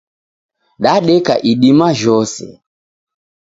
[0.83, 2.47] Dadeka idima jhose.